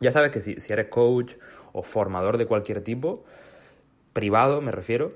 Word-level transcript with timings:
Ya 0.00 0.12
sabes 0.12 0.30
que 0.30 0.40
si, 0.40 0.56
eres 0.72 0.86
coach 0.88 1.34
o 1.72 1.82
formador 1.82 2.38
de 2.38 2.46
cualquier 2.46 2.82
tipo, 2.82 3.24
privado 4.12 4.60
me 4.60 4.70
refiero, 4.70 5.12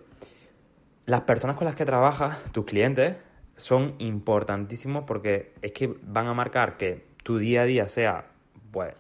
las 1.06 1.22
personas 1.22 1.56
con 1.56 1.66
las 1.66 1.76
que 1.76 1.84
trabajas, 1.84 2.42
tus 2.52 2.64
clientes, 2.64 3.16
son 3.56 3.94
importantísimos 3.98 5.04
porque 5.04 5.52
es 5.62 5.72
que 5.72 5.94
van 6.02 6.26
a 6.26 6.34
marcar 6.34 6.78
que 6.78 7.04
tu 7.22 7.38
día 7.38 7.62
a 7.62 7.64
día 7.64 7.86
sea 7.86 8.26
pues 8.72 8.94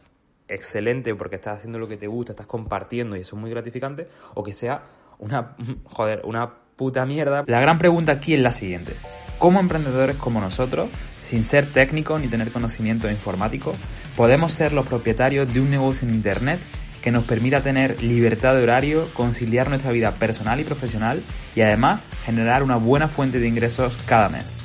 excelente 0.46 1.14
porque 1.14 1.36
estás 1.36 1.58
haciendo 1.58 1.78
lo 1.78 1.88
que 1.88 1.96
te 1.96 2.06
gusta, 2.06 2.32
estás 2.32 2.46
compartiendo 2.46 3.16
y 3.16 3.20
eso 3.20 3.34
es 3.34 3.40
muy 3.40 3.50
gratificante, 3.50 4.06
o 4.34 4.44
que 4.44 4.52
sea 4.52 4.82
una 5.18 5.56
joder, 5.84 6.22
una 6.24 6.48
puta 6.76 7.04
mierda. 7.06 7.42
La 7.46 7.60
gran 7.60 7.78
pregunta 7.78 8.12
aquí 8.12 8.34
es 8.34 8.40
la 8.40 8.52
siguiente. 8.52 8.94
¿Cómo 9.42 9.58
emprendedores 9.58 10.14
como 10.14 10.40
nosotros, 10.40 10.88
sin 11.20 11.42
ser 11.42 11.72
técnicos 11.72 12.20
ni 12.20 12.28
tener 12.28 12.52
conocimiento 12.52 13.10
informático, 13.10 13.72
podemos 14.16 14.52
ser 14.52 14.72
los 14.72 14.86
propietarios 14.86 15.52
de 15.52 15.60
un 15.60 15.68
negocio 15.68 16.06
en 16.06 16.14
Internet 16.14 16.60
que 17.02 17.10
nos 17.10 17.24
permita 17.24 17.60
tener 17.60 18.00
libertad 18.04 18.54
de 18.54 18.62
horario, 18.62 19.12
conciliar 19.14 19.68
nuestra 19.68 19.90
vida 19.90 20.14
personal 20.14 20.60
y 20.60 20.64
profesional 20.64 21.24
y 21.56 21.62
además 21.62 22.06
generar 22.24 22.62
una 22.62 22.76
buena 22.76 23.08
fuente 23.08 23.40
de 23.40 23.48
ingresos 23.48 23.98
cada 24.06 24.28
mes? 24.28 24.58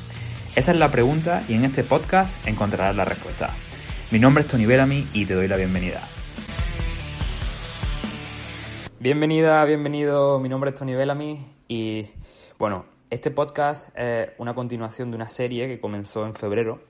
Esa 0.56 0.74
es 0.74 0.78
la 0.78 0.92
pregunta 0.92 1.42
y 1.50 1.56
en 1.56 1.66
este 1.66 1.84
podcast 1.84 2.48
encontrarás 2.48 2.96
la 2.96 3.04
respuesta. 3.04 3.50
Mi 4.12 4.20
nombre 4.20 4.44
es 4.44 4.48
Tony 4.48 4.68
Bellamy 4.68 5.08
y 5.12 5.26
te 5.26 5.34
doy 5.34 5.48
la 5.48 5.58
bienvenida. 5.58 6.02
Bienvenida, 9.00 9.66
bienvenido, 9.66 10.40
mi 10.40 10.50
nombre 10.50 10.70
es 10.70 10.76
Tony 10.76 10.94
Bellamy 10.94 11.48
y 11.68 12.12
bueno, 12.60 12.97
este 13.10 13.32
podcast 13.32 13.90
es 13.98 14.30
una 14.38 14.54
continuación 14.54 15.12
de 15.12 15.16
una 15.16 15.30
serie 15.30 15.68
que 15.68 15.80
comenzó 15.80 16.26
en 16.26 16.36
febrero 16.36 16.82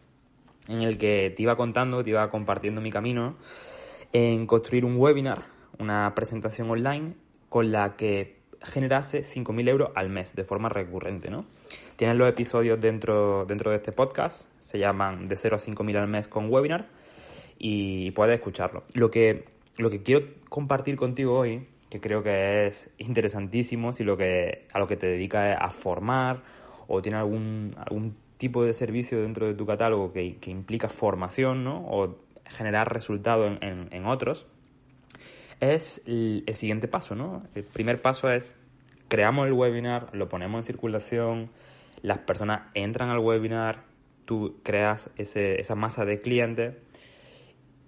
en 0.67 0.81
el 0.81 0.97
que 0.97 1.31
te 1.35 1.43
iba 1.43 1.55
contando, 1.55 2.03
te 2.03 2.09
iba 2.09 2.29
compartiendo 2.29 2.81
mi 2.81 2.91
camino 2.91 3.35
en 4.13 4.47
construir 4.47 4.83
un 4.83 4.97
webinar, 4.97 5.43
una 5.79 6.13
presentación 6.15 6.69
online 6.69 7.13
con 7.49 7.71
la 7.71 7.95
que 7.95 8.37
generase 8.63 9.21
5.000 9.21 9.69
euros 9.69 9.91
al 9.95 10.09
mes 10.09 10.35
de 10.35 10.43
forma 10.43 10.69
recurrente, 10.69 11.29
¿no? 11.29 11.45
Tienes 11.95 12.17
los 12.17 12.27
episodios 12.27 12.81
dentro, 12.81 13.45
dentro 13.45 13.69
de 13.69 13.77
este 13.77 13.91
podcast, 13.91 14.47
se 14.59 14.79
llaman 14.79 15.27
de 15.27 15.37
0 15.37 15.55
a 15.55 15.59
5.000 15.59 15.97
al 15.97 16.07
mes 16.07 16.27
con 16.27 16.51
webinar 16.51 16.87
y 17.59 18.11
puedes 18.11 18.35
escucharlo. 18.35 18.83
Lo 18.93 19.11
que, 19.11 19.45
lo 19.77 19.89
que 19.89 20.01
quiero 20.01 20.25
compartir 20.49 20.97
contigo 20.97 21.37
hoy, 21.37 21.67
que 21.89 22.01
creo 22.01 22.23
que 22.23 22.67
es 22.67 22.89
interesantísimo, 22.97 23.93
si 23.93 24.03
lo 24.03 24.17
que, 24.17 24.67
a 24.73 24.79
lo 24.79 24.87
que 24.87 24.97
te 24.97 25.07
dedicas 25.07 25.51
es 25.51 25.57
a 25.59 25.69
formar 25.69 26.43
o 26.87 27.01
tiene 27.01 27.17
algún, 27.17 27.75
algún 27.77 28.15
tipo 28.37 28.63
de 28.63 28.73
servicio 28.73 29.21
dentro 29.21 29.47
de 29.47 29.53
tu 29.53 29.65
catálogo 29.65 30.11
que, 30.13 30.37
que 30.37 30.51
implica 30.51 30.89
formación, 30.89 31.63
¿no? 31.63 31.85
O 31.87 32.17
generar 32.49 32.91
resultados 32.91 33.57
en, 33.61 34.05
otros, 34.05 34.45
es 35.59 36.01
el, 36.05 36.43
siguiente 36.53 36.87
paso, 36.87 37.15
¿no? 37.15 37.43
El 37.55 37.63
primer 37.63 38.01
paso 38.01 38.31
es 38.31 38.55
creamos 39.07 39.47
el 39.47 39.53
webinar, 39.53 40.09
lo 40.13 40.29
ponemos 40.29 40.59
en 40.59 40.63
circulación, 40.63 41.49
las 42.01 42.19
personas 42.19 42.69
entran 42.73 43.09
al 43.09 43.19
webinar, 43.19 43.83
tú 44.25 44.59
creas 44.63 45.09
ese, 45.17 45.59
esa 45.59 45.75
masa 45.75 46.05
de 46.05 46.21
clientes. 46.21 46.75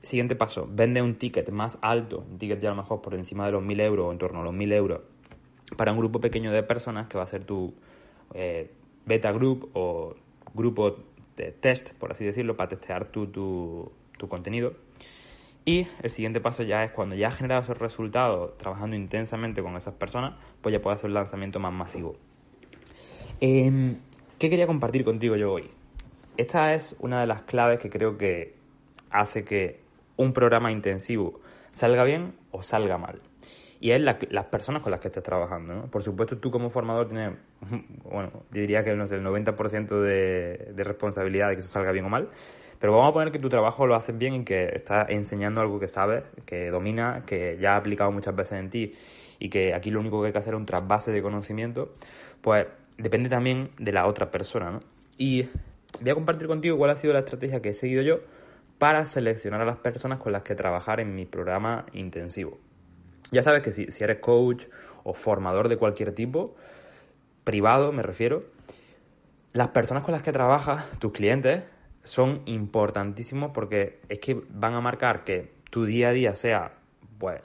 Siguiente 0.03 0.36
paso, 0.36 0.67
vende 0.72 1.02
un 1.02 1.16
ticket 1.16 1.50
más 1.50 1.78
alto, 1.81 2.25
un 2.30 2.38
ticket 2.38 2.61
ya 2.61 2.69
a 2.69 2.75
lo 2.75 2.81
mejor 2.81 3.02
por 3.02 3.14
encima 3.14 3.45
de 3.45 3.52
los 3.52 3.61
1000 3.61 3.80
euros 3.81 4.08
o 4.08 4.11
en 4.11 4.17
torno 4.17 4.42
a 4.42 4.44
los 4.44 4.53
1000 4.53 4.72
euros, 4.73 5.02
para 5.75 5.92
un 5.92 5.97
grupo 5.97 6.22
pequeño 6.22 6.52
de 6.52 6.64
personas 6.64 7.08
que 7.08 7.17
va 7.17 7.25
a 7.25 7.28
ser 7.28 7.44
tu 7.44 7.73
eh, 8.33 8.72
beta 9.05 9.31
group 9.31 9.70
o 9.73 10.16
grupo 10.53 10.97
de 11.36 11.52
test, 11.52 11.94
por 11.94 12.11
así 12.11 12.23
decirlo, 12.23 12.55
para 12.55 12.70
testear 12.70 13.05
tu, 13.11 13.27
tu, 13.27 13.92
tu 14.17 14.27
contenido. 14.27 14.73
Y 15.66 15.88
el 16.02 16.09
siguiente 16.09 16.39
paso 16.39 16.64
ya 16.64 16.83
es 16.83 16.92
cuando 16.92 17.16
ya 17.16 17.27
has 17.27 17.36
generado 17.36 17.61
esos 17.61 17.77
resultados 17.77 18.58
trabajando 18.58 18.95
intensamente 18.95 19.61
con 19.61 19.75
esas 19.75 19.94
personas, 19.94 20.33
pues 20.61 20.73
ya 20.73 20.81
puedes 20.81 21.00
hacer 21.00 21.09
un 21.09 21.16
lanzamiento 21.16 21.59
más 21.59 21.73
masivo. 21.73 22.16
Em, 23.42 23.97
¿Qué 24.38 24.49
quería 24.49 24.67
compartir 24.67 25.04
contigo 25.04 25.36
yo 25.36 25.52
hoy? 25.52 25.70
Esta 26.38 26.73
es 26.73 26.95
una 26.99 27.20
de 27.20 27.27
las 27.27 27.43
claves 27.43 27.80
que 27.80 27.89
creo 27.89 28.17
que 28.17 28.55
hace 29.09 29.43
que 29.43 29.82
un 30.20 30.34
programa 30.34 30.70
intensivo 30.72 31.40
salga 31.72 32.04
bien 32.04 32.34
o 32.52 32.62
salga 32.62 32.98
mal. 32.98 33.22
Y 33.80 33.92
es 33.92 34.02
las 34.02 34.46
personas 34.48 34.82
con 34.82 34.92
las 34.92 35.00
que 35.00 35.08
estés 35.08 35.24
trabajando. 35.24 35.88
Por 35.90 36.04
supuesto, 36.04 36.38
tú 36.38 36.52
como 36.52 36.70
formador 36.70 37.08
tienes, 37.08 37.38
bueno, 38.04 38.44
diría 38.52 38.84
que 38.84 38.94
no 38.96 39.08
sé, 39.08 39.16
el 39.16 39.24
90% 39.24 40.02
de, 40.02 40.84
responsabilidad 40.84 41.48
de 41.48 41.56
que 41.56 41.62
eso 41.62 41.70
salga 41.70 41.94
bien 41.94 42.04
o 42.04 42.10
mal. 42.10 42.28
Pero 42.80 42.92
vamos 42.94 43.12
a 43.12 43.14
poner 43.14 43.32
que 43.32 43.40
tu 43.40 43.48
trabajo 43.48 43.88
lo 43.88 43.96
haces 43.96 44.18
bien 44.18 44.36
y 44.36 44.44
que 44.44 44.66
estás 44.76 45.10
enseñando 45.10 45.62
algo 45.62 45.80
que 45.80 45.88
sabes, 45.88 46.24
que 46.46 46.70
domina, 46.70 47.24
que 47.26 47.58
ya 47.60 47.76
ha 47.76 47.78
aplicado 47.78 48.12
muchas 48.12 48.36
veces 48.36 48.60
en 48.60 48.70
ti 48.70 48.96
y 49.40 49.50
que 49.50 49.74
aquí 49.74 49.90
lo 49.90 50.02
único 50.02 50.20
que 50.20 50.28
hay 50.28 50.34
que 50.34 50.40
hacer 50.40 50.54
es 50.54 50.60
un 50.60 50.66
trasvase 50.66 51.12
de 51.12 51.22
conocimiento, 51.22 51.94
pues 52.42 52.68
depende 52.98 53.30
también 53.30 53.72
de 53.78 53.94
la 53.94 54.06
otra 54.06 54.32
persona, 54.32 54.72
¿no? 54.72 54.80
Y 55.18 55.48
voy 56.02 56.10
a 56.10 56.16
compartir 56.16 56.48
contigo 56.48 56.78
cuál 56.78 56.92
ha 56.92 56.96
sido 56.98 57.14
la 57.14 57.20
estrategia 57.20 57.62
que 57.62 57.70
he 57.70 57.74
seguido 57.74 58.02
yo 58.02 58.20
para 58.80 59.06
seleccionar 59.06 59.62
a 59.62 59.66
las 59.66 59.78
personas 59.78 60.20
con 60.20 60.32
las 60.32 60.42
que 60.42 60.56
trabajar 60.56 61.00
en 61.00 61.14
mi 61.14 61.26
programa 61.26 61.86
intensivo. 61.94 62.58
Ya 63.30 63.44
sabes 63.44 63.62
que 63.62 63.72
si, 63.72 63.88
eres 64.00 64.20
coach 64.20 64.66
o 65.04 65.14
formador 65.14 65.67
de 65.67 65.78
cualquier 65.78 66.14
tipo, 66.14 66.56
privado 67.44 67.92
me 67.92 68.02
refiero, 68.02 68.45
las 69.54 69.68
personas 69.70 70.04
con 70.04 70.14
las 70.14 70.23
que 70.23 70.32
trabajas, 70.32 70.89
tus 71.00 71.12
clientes, 71.12 71.64
son 72.04 72.42
importantísimos 72.45 73.52
porque 73.52 74.00
es 74.08 74.20
que 74.20 74.42
van 74.50 74.73
a 74.73 74.82
marcar 74.82 75.26
que 75.26 75.52
tu 75.70 75.86
día 75.86 76.10
a 76.10 76.14
día 76.14 76.34
sea 76.34 76.72
pues 77.18 77.42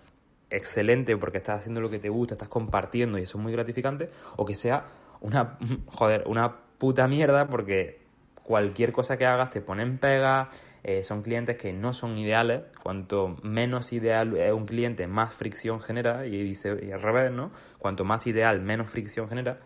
excelente 0.51 1.17
porque 1.17 1.39
estás 1.39 1.61
haciendo 1.61 1.81
lo 1.81 1.91
que 1.91 1.99
te 1.99 2.09
gusta, 2.09 2.35
estás 2.35 2.49
compartiendo 2.49 3.19
y 3.19 3.23
eso 3.23 3.39
es 3.39 3.43
muy 3.43 3.53
gratificante, 3.53 4.09
o 4.37 4.47
que 4.47 4.55
sea 4.55 4.85
una 5.21 5.59
joder, 5.87 6.23
una 6.27 6.55
puta 6.79 7.09
mierda 7.09 7.49
porque 7.49 8.04
cualquier 8.45 8.93
cosa 8.93 9.17
que 9.17 9.27
hagas 9.27 9.51
te 9.51 9.61
ponen 9.61 9.99
pega, 9.99 10.51
eh, 10.85 11.03
son 11.03 11.23
clientes 11.23 11.57
que 11.57 11.73
no 11.73 11.93
son 11.93 12.17
ideales, 12.17 12.63
cuanto 12.83 13.37
menos 13.43 13.93
ideal 13.93 14.37
es 14.37 14.53
un 14.53 14.67
cliente, 14.67 15.07
más 15.09 15.35
fricción 15.35 15.81
genera, 15.81 16.27
y, 16.27 16.53
y 16.53 16.93
al 16.93 17.03
revés, 17.03 17.33
¿no? 17.33 17.51
Cuanto 17.79 18.05
más 18.05 18.27
ideal, 18.27 18.61
menos 18.61 18.91
fricción 18.91 19.29
genera. 19.29 19.59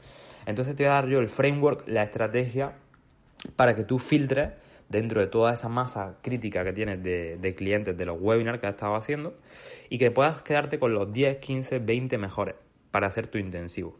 Entonces 0.46 0.74
te 0.76 0.84
voy 0.84 0.90
a 0.90 0.94
dar 0.94 1.08
yo 1.08 1.18
el 1.18 1.28
framework, 1.28 1.86
la 1.88 2.04
estrategia, 2.04 2.72
para 3.56 3.74
que 3.74 3.84
tú 3.84 3.98
filtres 3.98 4.52
dentro 4.88 5.20
de 5.20 5.26
toda 5.26 5.52
esa 5.52 5.68
masa 5.68 6.16
crítica 6.22 6.64
que 6.64 6.72
tienes 6.72 7.02
de, 7.02 7.54
clientes 7.56 7.96
de 7.96 8.06
los 8.06 8.20
webinars 8.20 8.58
que 8.60 8.66
has 8.66 8.74
estado 8.74 8.94
haciendo 8.94 9.34
y 9.90 9.98
que 9.98 10.10
puedas 10.10 10.42
quedarte 10.42 10.78
con 10.78 10.94
los 10.94 11.12
10, 11.12 11.38
15, 11.38 11.78
20 11.80 12.18
mejores 12.18 12.54
para 12.90 13.06
hacer 13.06 13.26
tu 13.26 13.38
intensivo. 13.38 13.96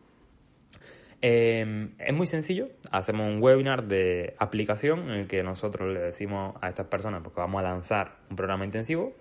Em, 1.21 1.95
es 1.99 2.15
muy 2.15 2.29
sencillo, 2.29 2.69
hacemos 2.93 3.27
un 3.27 3.43
webinar 3.43 3.89
de 3.89 4.34
aplicación 4.39 5.11
en 5.11 5.21
el 5.21 5.27
que 5.27 5.43
nosotros 5.43 5.93
le 5.93 6.01
decimos 6.01 6.55
a 6.61 6.69
estas 6.69 6.87
personas 6.87 7.23
porque 7.23 7.41
vamos 7.41 7.59
a 7.59 7.62
lanzar 7.65 8.19
un 8.31 8.37
programa 8.37 8.65
intensivo 8.65 9.15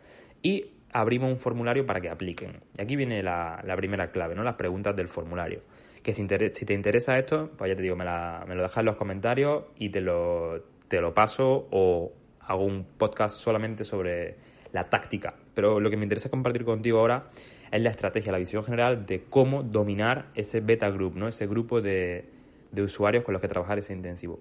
y 0.43 0.71
abrimos 0.93 1.31
un 1.31 1.39
formulario 1.39 1.87
para 1.87 1.99
que 1.99 2.09
apliquen. 2.09 2.61
Y 2.77 2.81
aquí 2.81 2.95
viene 2.95 3.23
la, 3.23 3.63
primera 3.75 4.11
clave, 4.11 4.35
¿no? 4.35 4.43
Las 4.43 4.55
preguntas 4.55 4.95
del 4.95 5.07
formulario. 5.07 5.61
Que 6.03 6.13
si, 6.13 6.27
si, 6.53 6.65
te 6.65 6.73
interesa 6.73 7.17
esto, 7.17 7.49
pues 7.57 7.69
ya 7.69 7.75
te 7.75 7.81
digo, 7.81 7.95
me, 7.95 8.05
me 8.05 8.55
lo 8.55 8.61
dejas 8.61 8.77
en 8.77 8.85
los 8.85 8.95
comentarios 8.95 9.65
y 9.77 9.89
te 9.89 9.99
lo, 9.99 10.61
te 10.87 11.01
lo 11.01 11.13
paso 11.15 11.67
o 11.71 12.13
hago 12.41 12.63
un 12.63 12.85
podcast 12.85 13.37
solamente 13.37 13.83
sobre 13.83 14.35
la 14.71 14.89
táctica. 14.89 15.33
Pero 15.55 15.79
lo 15.79 15.89
que 15.89 15.97
me 15.97 16.03
interesa 16.03 16.29
compartir 16.29 16.63
contigo 16.63 16.99
ahora 16.99 17.29
es 17.71 17.81
la 17.81 17.89
estrategia, 17.89 18.31
la 18.31 18.37
visión 18.37 18.63
general 18.63 19.05
de 19.05 19.23
cómo 19.29 19.63
dominar 19.63 20.27
ese 20.35 20.61
beta 20.61 20.89
group, 20.89 21.15
¿no? 21.15 21.27
ese 21.27 21.47
grupo 21.47 21.81
de, 21.81 22.29
usuarios 22.75 23.23
con 23.23 23.33
los 23.33 23.41
que 23.41 23.47
trabajar 23.47 23.79
ese 23.79 23.93
intensivo 23.93 24.39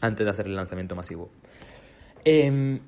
antes 0.00 0.24
de 0.24 0.30
hacer 0.30 0.46
el 0.46 0.56
lanzamiento 0.56 0.96
masivo. 0.96 1.30
Em, 2.24 2.80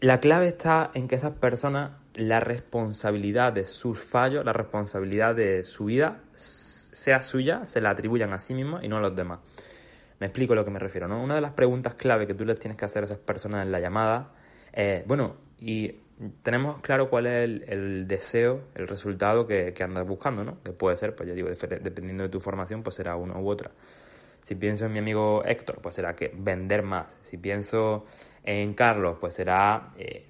la 0.00 0.20
clave 0.20 0.48
está 0.48 0.90
en 0.94 1.08
que 1.08 1.16
esas 1.16 1.32
personas, 1.32 1.92
la 2.14 2.40
responsabilidad 2.40 3.52
de 3.52 3.66
sus 3.66 3.98
fallos, 3.98 4.44
la 4.44 4.52
responsabilidad 4.52 5.34
de 5.34 5.64
su 5.64 5.86
vida, 5.86 6.20
sea 6.34 7.22
suya, 7.22 7.66
se 7.66 7.80
la 7.80 7.90
atribuyan 7.90 8.32
a 8.32 8.38
sí 8.38 8.54
mismos 8.54 8.82
y 8.82 8.88
no 8.88 8.96
a 8.96 9.00
los 9.00 9.14
demás. 9.14 9.40
Me 10.20 10.26
explico 10.26 10.52
a 10.52 10.56
lo 10.56 10.64
que 10.64 10.70
me 10.70 10.78
refiero, 10.78 11.06
¿no? 11.06 11.22
Una 11.22 11.36
de 11.36 11.40
las 11.40 11.52
preguntas 11.52 11.94
clave 11.94 12.26
que 12.26 12.34
tú 12.34 12.44
les 12.44 12.58
tienes 12.58 12.76
que 12.76 12.84
hacer 12.84 13.04
a 13.04 13.06
esas 13.06 13.18
personas 13.18 13.64
en 13.64 13.70
la 13.70 13.78
llamada 13.78 14.32
es, 14.72 15.06
bueno, 15.06 15.36
y 15.60 15.94
tenemos 16.42 16.80
claro 16.80 17.08
cuál 17.08 17.26
es 17.26 17.62
el, 17.68 18.08
deseo, 18.08 18.62
el 18.74 18.88
resultado 18.88 19.46
que, 19.46 19.74
andas 19.80 20.06
buscando, 20.06 20.44
¿no? 20.44 20.62
Que 20.62 20.72
puede 20.72 20.96
ser, 20.96 21.14
pues 21.14 21.28
ya 21.28 21.34
digo, 21.34 21.48
dependiendo 21.48 22.24
de 22.24 22.28
tu 22.28 22.40
formación, 22.40 22.82
pues 22.82 22.96
será 22.96 23.16
uno 23.16 23.40
u 23.40 23.48
otra. 23.48 23.70
Si 24.42 24.54
pienso 24.54 24.86
en 24.86 24.92
mi 24.92 24.98
amigo 24.98 25.44
Héctor, 25.44 25.80
pues 25.80 25.94
será 25.94 26.16
que 26.16 26.32
vender 26.34 26.82
más. 26.82 27.16
Si 27.22 27.36
pienso 27.36 28.06
en 28.42 28.74
Carlos, 28.74 29.18
pues 29.20 29.34
será 29.34 29.92
eh, 29.96 30.26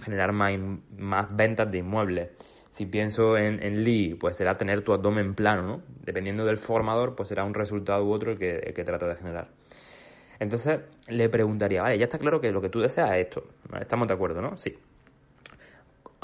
generar 0.00 0.32
más, 0.32 0.52
más 0.98 1.34
ventas 1.34 1.70
de 1.70 1.78
inmuebles. 1.78 2.30
Si 2.70 2.86
pienso 2.86 3.36
en, 3.36 3.62
en 3.62 3.84
Lee, 3.84 4.14
pues 4.14 4.36
será 4.36 4.56
tener 4.56 4.82
tu 4.82 4.92
abdomen 4.92 5.34
plano, 5.34 5.62
¿no? 5.62 5.82
Dependiendo 6.04 6.44
del 6.44 6.58
formador, 6.58 7.14
pues 7.14 7.28
será 7.28 7.44
un 7.44 7.54
resultado 7.54 8.04
u 8.04 8.12
otro 8.12 8.32
el 8.32 8.38
que, 8.38 8.56
el 8.56 8.74
que 8.74 8.84
trata 8.84 9.06
de 9.06 9.16
generar. 9.16 9.48
Entonces 10.40 10.80
le 11.08 11.28
preguntaría, 11.28 11.82
vale, 11.82 11.98
ya 11.98 12.04
está 12.04 12.18
claro 12.18 12.40
que 12.40 12.50
lo 12.50 12.60
que 12.60 12.68
tú 12.68 12.80
deseas 12.80 13.10
es 13.12 13.26
esto. 13.26 13.44
Estamos 13.80 14.08
de 14.08 14.14
acuerdo, 14.14 14.42
¿no? 14.42 14.58
Sí. 14.58 14.76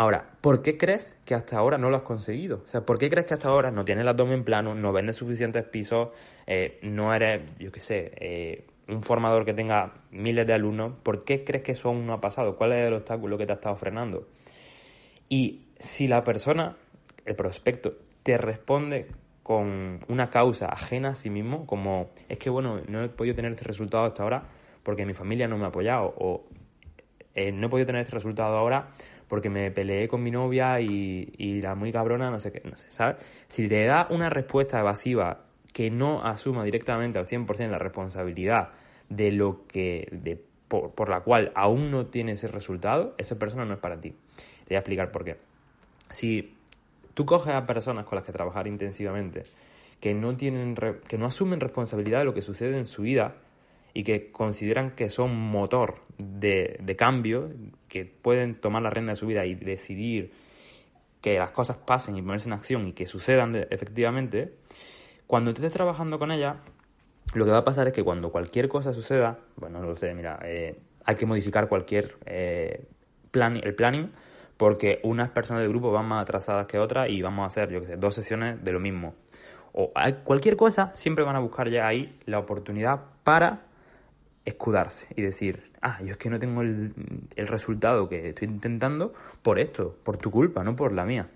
Ahora, 0.01 0.31
¿por 0.41 0.63
qué 0.63 0.79
crees 0.79 1.19
que 1.25 1.35
hasta 1.35 1.59
ahora 1.59 1.77
no 1.77 1.91
lo 1.91 1.97
has 1.97 2.05
conseguido? 2.05 2.63
O 2.65 2.69
sea, 2.69 2.83
¿por 2.83 2.99
qué 2.99 3.11
crees 3.11 3.27
que 3.27 3.35
hasta 3.35 3.49
ahora 3.49 3.73
no 3.73 3.85
tienes 3.85 4.03
el 4.03 4.09
abdomen 4.09 4.45
plano, 4.45 4.73
no 4.73 4.93
vendes 4.93 5.17
suficientes 5.17 5.65
pisos, 5.65 6.11
eh, 6.47 6.79
no 6.83 7.13
eres, 7.13 7.43
yo 7.59 7.73
qué 7.73 7.81
sé, 7.81 8.13
eh, 8.15 8.65
un 8.87 9.03
formador 9.03 9.45
que 9.45 9.55
tenga 9.55 9.95
miles 10.13 10.47
de 10.47 10.55
alumnos? 10.55 10.93
¿Por 11.03 11.25
qué 11.25 11.43
crees 11.43 11.65
que 11.65 11.73
eso 11.73 11.89
aún 11.89 12.07
no 12.07 12.13
ha 12.13 12.21
pasado? 12.21 12.55
¿Cuál 12.55 12.75
es 12.75 12.87
el 12.87 12.95
obstáculo 12.95 13.37
que 13.37 13.45
te 13.45 13.51
ha 13.51 13.55
estado 13.57 13.75
frenando? 13.75 14.29
Y 15.29 15.65
si 15.81 16.07
la 16.07 16.23
persona, 16.23 16.77
el 17.27 17.35
prospecto, 17.35 17.95
te 18.23 18.39
responde 18.39 19.09
con 19.43 19.99
una 20.07 20.31
causa 20.31 20.67
ajena 20.67 21.09
a 21.09 21.15
sí 21.17 21.29
mismo, 21.29 21.67
como 21.67 22.11
es 22.29 22.39
que, 22.39 22.51
bueno, 22.51 22.83
no 22.87 23.03
he 23.03 23.09
podido 23.09 23.35
tener 23.35 23.51
este 23.51 23.65
resultado 23.65 24.05
hasta 24.05 24.23
ahora 24.23 24.45
porque 24.85 25.05
mi 25.05 25.15
familia 25.15 25.49
no 25.49 25.59
me 25.59 25.65
ha 25.65 25.69
apoyado, 25.69 26.15
o 26.19 26.45
eh, 27.35 27.51
no 27.51 27.67
he 27.67 27.71
podido 27.71 27.87
tener 27.87 28.03
este 28.03 28.15
resultado 28.15 28.57
ahora 28.57 28.91
porque 29.29 29.51
me 29.51 29.71
peleé 29.71 30.09
con 30.09 30.23
mi 30.23 30.31
novia 30.31 30.81
y, 30.81 31.33
y 31.37 31.61
la 31.61 31.75
muy 31.75 31.93
cabrona, 31.93 32.31
no 32.31 32.39
sé 32.39 32.51
qué, 32.51 32.63
no 32.69 32.77
sé, 32.77 32.91
¿sabes? 32.91 33.17
Si 33.49 33.69
te 33.69 33.85
da 33.85 34.07
una 34.11 34.31
respuesta 34.31 34.81
evasiva 34.81 35.45
que 35.73 35.91
no 35.91 36.25
asuma 36.25 36.65
directamente 36.65 37.19
al 37.19 37.27
100% 37.27 37.69
la 37.69 37.79
responsabilidad 37.79 38.71
de 39.09 39.33
lo 39.33 39.67
que, 39.67 40.09
de, 40.11 40.43
por, 40.69 40.93
por, 40.95 41.09
la 41.09 41.21
cual 41.21 41.53
aún 41.55 41.91
no 41.91 42.07
tiene 42.07 42.33
ese 42.33 42.49
resultado, 42.49 43.15
esa 43.19 43.39
persona 43.39 43.65
no 43.65 43.75
es 43.75 43.81
para 43.81 44.01
ti. 44.01 44.11
Te 44.11 44.71
voy 44.71 44.77
a 44.77 44.81
explicar 44.81 45.11
por 45.11 45.25
qué. 45.25 45.37
Si 46.13 46.55
tú 47.15 47.27
coges 47.27 47.55
a 47.55 47.67
personas 47.67 48.07
con 48.07 48.17
las 48.17 48.25
que 48.25 48.33
trabajar 48.33 48.67
intensivamente, 48.67 49.45
que 50.01 50.15
no 50.15 50.37
tienen, 50.37 50.77
que 51.07 51.19
no 51.19 51.27
asumen 51.27 51.61
responsabilidad 51.61 52.21
de 52.21 52.25
lo 52.25 52.35
que 52.35 52.43
sucede 52.43 52.79
en 52.79 52.87
su 52.87 53.03
vida, 53.03 53.35
y 53.95 54.05
que 54.05 54.31
consideran 54.31 54.93
que 54.93 55.11
son 55.11 55.37
motor 55.37 56.03
de, 56.19 56.95
cambio, 56.97 57.51
que 57.89 58.05
pueden 58.05 58.55
tomar 58.55 58.83
la 58.83 58.91
rienda 58.91 59.13
de 59.13 59.17
su 59.17 59.27
vida 59.27 59.47
y 59.47 59.55
decidir 59.55 60.33
que 61.21 61.39
las 61.39 61.51
cosas 61.51 61.77
pasen 61.77 62.17
y 62.17 62.23
ponerse 62.23 62.49
en 62.49 62.53
acción 62.53 62.87
y 62.89 62.93
que 62.93 63.07
sucedan 63.07 63.55
efectivamente, 63.71 64.53
cuando 65.27 65.53
tú 65.53 65.63
estés 65.63 65.73
trabajando 65.73 66.19
con 66.19 66.31
ella, 66.31 66.57
lo 67.35 67.45
que 67.45 67.51
va 67.51 67.59
a 67.59 67.65
pasar 67.65 67.87
es 67.89 67.93
que 67.93 68.03
cuando 68.03 68.31
cualquier 68.31 68.69
cosa 68.69 68.95
suceda, 68.95 69.39
bueno, 69.57 69.81
no 69.81 69.89
lo 69.89 69.97
sé, 69.97 70.15
mira, 70.15 70.39
eh, 70.45 70.79
hay 71.05 71.15
que 71.17 71.27
modificar 71.27 71.69
cualquier 71.69 72.17
eh, 72.27 72.85
plan, 73.31 73.57
el 73.57 73.75
planning 73.75 74.11
porque 74.59 75.01
unas 75.05 75.31
personas 75.31 75.63
del 75.63 75.71
grupo 75.71 75.91
van 75.93 76.07
más 76.07 76.23
atrasadas 76.23 76.67
que 76.67 76.79
otras 76.79 77.09
y 77.09 77.23
vamos 77.23 77.45
a 77.45 77.47
hacer, 77.47 77.71
yo 77.71 77.81
qué 77.81 77.87
sé, 77.87 77.97
dos 77.97 78.15
sesiones 78.15 78.63
de 78.63 78.73
lo 78.73 78.81
mismo. 78.81 79.15
O 79.73 79.93
cualquier 80.25 80.57
cosa, 80.57 80.91
siempre 80.95 81.25
van 81.25 81.37
a 81.37 81.39
buscar 81.39 81.71
ya 81.71 81.87
ahí 81.87 82.19
la 82.27 82.41
oportunidad 82.41 83.01
para 83.23 83.68
escudarse 84.49 85.07
y 85.15 85.23
decir, 85.23 85.71
ah, 85.83 85.99
yo 86.03 86.13
es 86.13 86.17
que 86.17 86.31
no 86.31 86.39
tengo 86.39 86.63
el, 86.63 86.93
resultado 87.37 88.09
que 88.09 88.31
estoy 88.31 88.49
intentando 88.49 89.13
por 89.43 89.59
esto, 89.59 89.97
por 90.03 90.17
tu 90.17 90.31
culpa, 90.31 90.65
no 90.65 90.75
por 90.75 90.93
la 90.93 91.05
mía. 91.05 91.29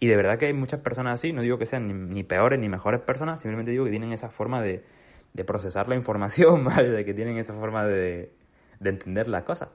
Y 0.00 0.06
de 0.06 0.16
verdad 0.16 0.38
que 0.38 0.46
hay 0.46 0.52
muchas 0.52 0.80
personas 0.80 1.18
así, 1.18 1.32
no 1.32 1.42
digo 1.42 1.58
que 1.58 1.66
sean 1.66 2.10
ni, 2.12 2.22
peores 2.22 2.58
ni 2.58 2.68
mejores 2.68 3.00
personas, 3.00 3.40
simplemente 3.40 3.70
digo 3.72 3.84
que 3.84 3.90
tienen 3.90 4.12
esa 4.12 4.30
forma 4.30 4.62
de, 4.62 4.84
procesar 5.46 5.88
la 5.88 5.94
información, 5.94 6.64
¿vale? 6.64 6.90
De 6.90 7.04
que 7.04 7.14
tienen 7.14 7.38
esa 7.38 7.54
forma 7.54 7.84
de, 7.84 8.32
de 8.80 8.90
entender 8.90 9.28
las 9.28 9.44
cosas. 9.44 9.68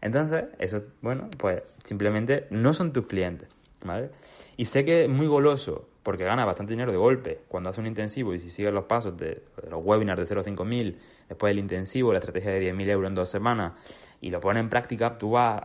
Entonces, 0.00 0.44
eso, 0.58 0.82
bueno, 1.02 1.28
pues 1.38 1.62
simplemente 1.84 2.46
no 2.50 2.72
son 2.74 2.92
tus 2.92 3.06
clientes, 3.06 3.48
¿vale? 3.84 4.10
Y 4.56 4.66
sé 4.66 4.84
que 4.84 5.04
es 5.04 5.08
muy 5.08 5.26
goloso, 5.26 5.88
porque 6.04 6.22
gana 6.22 6.44
bastante 6.44 6.74
dinero 6.74 6.92
de 6.92 6.98
golpe 6.98 7.40
cuando 7.48 7.70
hace 7.70 7.80
un 7.80 7.86
intensivo 7.86 8.34
y 8.34 8.38
si 8.40 8.50
sigues 8.50 8.72
los 8.72 8.84
pasos 8.84 9.16
de, 9.16 9.42
los 9.68 9.82
webinars 9.82 10.28
de 10.28 10.42
05000 10.42 11.00
después 11.28 11.50
del 11.50 11.58
intensivo, 11.58 12.12
la 12.12 12.18
estrategia 12.18 12.52
de 12.52 12.72
10.000 12.72 12.90
euros 12.90 13.08
en 13.08 13.14
dos 13.14 13.30
semanas, 13.30 13.72
y 14.20 14.30
lo 14.30 14.40
pones 14.40 14.60
en 14.60 14.68
práctica, 14.68 15.18
tú 15.18 15.32
vas, 15.32 15.62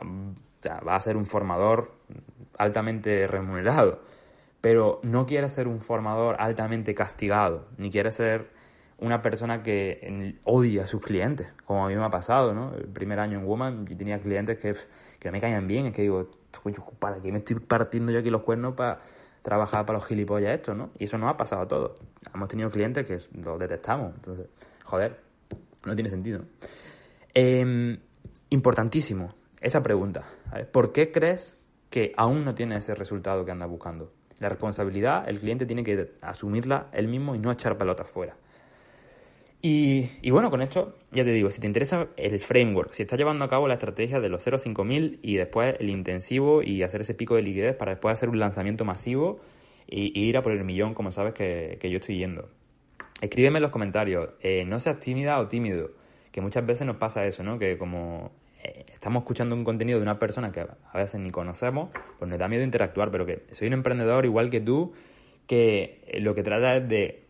a 0.65 0.99
ser 1.01 1.17
un 1.17 1.25
formador 1.25 1.91
altamente 2.57 3.27
remunerado. 3.27 3.99
Pero 4.61 4.99
no 5.03 5.25
quieres 5.25 5.53
ser 5.53 5.67
un 5.67 5.81
formador 5.81 6.37
altamente 6.39 6.95
castigado, 6.95 7.67
ni 7.77 7.91
quieres 7.91 8.15
ser 8.15 8.47
una 8.97 9.21
persona 9.21 9.61
que 9.63 10.35
odia 10.43 10.85
a 10.85 10.87
sus 10.87 11.01
clientes, 11.01 11.47
como 11.65 11.85
a 11.85 11.89
mí 11.89 11.95
me 11.95 12.03
ha 12.03 12.09
pasado, 12.09 12.53
¿no? 12.53 12.73
El 12.75 12.87
primer 12.87 13.19
año 13.19 13.39
en 13.39 13.45
Woman 13.45 13.85
yo 13.87 13.95
tenía 13.95 14.19
clientes 14.19 14.57
que, 14.57 14.75
que 15.19 15.29
no 15.29 15.33
me 15.33 15.41
caían 15.41 15.67
bien, 15.67 15.85
es 15.85 15.93
que 15.93 16.01
digo, 16.01 16.29
¿para 16.99 17.21
qué 17.21 17.31
me 17.31 17.39
estoy 17.39 17.57
partiendo 17.57 18.11
yo 18.11 18.19
aquí 18.19 18.29
los 18.29 18.41
cuernos 18.41 18.73
para 18.75 18.99
trabajar 19.41 19.85
para 19.85 19.99
los 19.99 20.07
gilipollas 20.07 20.53
estos, 20.53 20.75
¿no? 20.75 20.91
Y 20.97 21.05
eso 21.05 21.17
nos 21.17 21.29
ha 21.29 21.37
pasado 21.37 21.61
a 21.61 21.67
todos. 21.67 21.99
Hemos 22.33 22.47
tenido 22.47 22.69
clientes 22.69 23.05
que 23.05 23.17
los 23.39 23.59
detestamos, 23.59 24.13
entonces, 24.15 24.47
joder, 24.83 25.19
no 25.85 25.95
tiene 25.95 26.09
sentido. 26.09 26.41
Em, 27.33 27.99
importantísimo, 28.49 29.33
esa 29.61 29.81
pregunta. 29.81 30.25
¿Por 30.71 30.91
qué 30.91 31.11
crees 31.11 31.57
que 31.89 32.13
aún 32.17 32.43
no 32.43 32.55
tiene 32.55 32.77
ese 32.77 32.95
resultado 32.95 33.45
que 33.45 33.51
andas 33.51 33.69
buscando? 33.69 34.11
La 34.39 34.49
responsabilidad, 34.49 35.27
el 35.27 35.39
cliente 35.39 35.65
tiene 35.65 35.83
que 35.83 36.13
asumirla 36.21 36.87
él 36.93 37.07
mismo 37.07 37.35
y 37.35 37.39
no 37.39 37.51
echar 37.51 37.77
pelotas 37.77 38.09
fuera. 38.09 38.35
Y, 39.61 40.29
bueno, 40.31 40.49
con 40.49 40.61
esto 40.61 40.95
ya 41.11 41.25
te 41.25 41.31
digo, 41.33 41.51
si 41.51 41.59
te 41.59 41.67
interesa 41.67 42.07
el 42.15 42.39
framework, 42.39 42.93
si 42.93 43.03
estás 43.03 43.19
llevando 43.19 43.43
a 43.43 43.49
cabo 43.49 43.67
la 43.67 43.73
estrategia 43.73 44.21
de 44.21 44.29
los 44.29 44.41
0 44.41 44.55
a 44.55 44.59
5000 44.59 45.19
y 45.21 45.35
después 45.35 45.75
el 45.79 45.89
intensivo 45.89 46.63
y 46.63 46.81
hacer 46.83 47.01
ese 47.01 47.13
pico 47.13 47.35
de 47.35 47.41
liquidez 47.41 47.75
para 47.75 47.91
después 47.91 48.13
hacer 48.13 48.29
un 48.29 48.39
lanzamiento 48.39 48.85
masivo 48.85 49.41
y, 49.85 50.17
ir 50.17 50.37
a 50.37 50.43
por 50.43 50.53
el 50.53 50.63
millón, 50.63 50.93
como 50.93 51.11
sabes 51.11 51.33
que, 51.33 51.77
que 51.81 51.89
yo 51.89 51.97
estoy 51.97 52.17
yendo. 52.17 52.47
Escríbeme 53.19 53.57
en 53.57 53.63
los 53.63 53.71
comentarios, 53.71 54.29
eh, 54.39 54.63
no 54.65 54.79
seas 54.79 55.01
tímida 55.01 55.37
o 55.39 55.49
tímido, 55.49 55.91
que 56.31 56.39
muchas 56.39 56.65
veces 56.65 56.87
nos 56.87 56.95
pasa 56.95 57.25
eso, 57.25 57.43
¿no? 57.43 57.59
Que 57.59 57.77
como 57.77 58.31
eh, 58.63 58.85
estamos 58.93 59.23
escuchando 59.23 59.55
un 59.55 59.65
contenido 59.65 59.99
de 59.99 60.03
una 60.03 60.19
persona 60.19 60.53
que 60.53 60.61
a 60.61 60.97
veces 60.97 61.19
ni 61.19 61.31
conocemos, 61.31 61.89
pues 62.17 62.29
nos 62.29 62.39
da 62.39 62.47
miedo 62.47 62.63
interactuar, 62.63 63.11
pero 63.11 63.25
que 63.25 63.43
soy 63.51 63.67
un 63.67 63.73
emprendedor 63.73 64.23
igual 64.23 64.49
que 64.49 64.61
tú, 64.61 64.93
que 65.47 66.17
lo 66.19 66.33
que 66.33 66.43
trata 66.43 66.77
es 66.77 66.87
de 66.87 67.28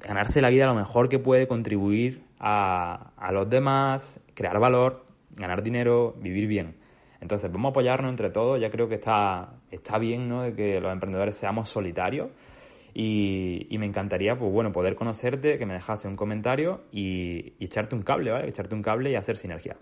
ganarse 0.00 0.40
la 0.40 0.48
vida 0.48 0.66
lo 0.66 0.74
mejor 0.74 1.08
que 1.08 1.18
puede, 1.18 1.48
contribuir 1.48 2.24
a, 2.38 3.12
a 3.16 3.32
los 3.32 3.48
demás, 3.48 4.20
crear 4.34 4.58
valor, 4.58 5.04
ganar 5.36 5.62
dinero, 5.62 6.14
vivir 6.20 6.46
bien. 6.46 6.76
Entonces, 7.20 7.50
vamos 7.50 7.70
a 7.70 7.70
apoyarnos 7.70 8.10
entre 8.10 8.30
todos. 8.30 8.60
Ya 8.60 8.70
creo 8.70 8.88
que 8.88 8.96
está, 8.96 9.54
está 9.70 9.98
bien, 9.98 10.28
¿no? 10.28 10.42
De 10.42 10.54
que 10.54 10.80
los 10.80 10.92
emprendedores 10.92 11.36
seamos 11.36 11.68
solitarios 11.68 12.30
y, 12.94 13.76
me 13.78 13.86
encantaría, 13.86 14.36
pues 14.36 14.52
bueno, 14.52 14.72
poder 14.72 14.96
conocerte, 14.96 15.58
que 15.58 15.66
me 15.66 15.74
dejase 15.74 16.08
un 16.08 16.16
comentario 16.16 16.82
y, 16.90 17.54
echarte 17.60 17.94
un 17.94 18.02
cable, 18.02 18.30
¿vale? 18.30 18.48
Echarte 18.48 18.74
un 18.74 18.82
cable 18.82 19.10
y 19.10 19.14
hacer 19.14 19.36
sinergia. 19.36 19.76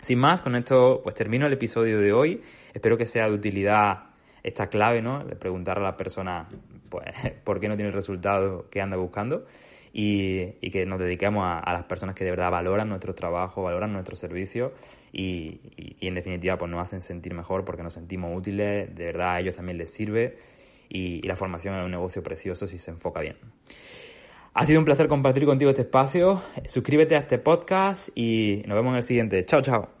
Sin 0.00 0.18
más, 0.18 0.40
con 0.40 0.56
esto 0.56 1.00
pues 1.02 1.14
termino 1.14 1.46
el 1.46 1.52
episodio 1.52 2.00
de 2.00 2.12
hoy. 2.12 2.42
Espero 2.72 2.96
que 2.96 3.06
sea 3.06 3.26
de 3.26 3.34
utilidad 3.34 4.09
esta 4.42 4.68
clave, 4.68 5.02
¿no? 5.02 5.24
De 5.24 5.36
preguntar 5.36 5.78
a 5.78 5.82
la 5.82 5.96
persona, 5.96 6.48
pues, 6.88 7.06
por 7.44 7.60
qué 7.60 7.68
no 7.68 7.76
tiene 7.76 7.88
el 7.88 7.94
resultado 7.94 8.68
que 8.70 8.80
anda 8.80 8.96
buscando 8.96 9.46
y, 9.92 10.70
que 10.70 10.86
nos 10.86 10.98
dediquemos 10.98 11.44
a, 11.44 11.72
las 11.72 11.84
personas 11.84 12.14
que 12.14 12.24
de 12.24 12.30
verdad 12.30 12.50
valoran 12.50 12.88
nuestro 12.88 13.14
trabajo, 13.14 13.62
valoran 13.62 13.92
nuestro 13.92 14.16
servicio 14.16 14.72
y, 15.12 15.60
y, 15.76 16.06
en 16.06 16.14
definitiva 16.14 16.56
pues 16.56 16.70
nos 16.70 16.80
hacen 16.80 17.02
sentir 17.02 17.34
mejor 17.34 17.64
porque 17.64 17.82
nos 17.82 17.94
sentimos 17.94 18.36
útiles, 18.36 18.94
de 18.94 19.04
verdad 19.04 19.34
a 19.34 19.40
ellos 19.40 19.56
también 19.56 19.78
les 19.78 19.90
sirve 19.92 20.38
y, 20.90 21.22
la 21.26 21.36
formación 21.36 21.76
es 21.76 21.84
un 21.84 21.90
negocio 21.90 22.22
precioso 22.22 22.66
si 22.66 22.76
se 22.76 22.90
enfoca 22.90 23.20
bien. 23.20 23.36
Ha 24.52 24.66
sido 24.66 24.80
un 24.80 24.84
placer 24.84 25.06
compartir 25.06 25.46
contigo 25.46 25.70
este 25.70 25.82
espacio. 25.82 26.42
Suscríbete 26.66 27.14
a 27.14 27.20
este 27.20 27.38
podcast 27.38 28.08
y 28.16 28.62
nos 28.66 28.76
vemos 28.76 28.90
en 28.90 28.96
el 28.96 29.02
siguiente. 29.04 29.44
Chao, 29.46 29.62
chao. 29.62 29.99